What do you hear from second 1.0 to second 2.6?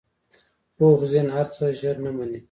ذهن هر څه ژر نه منې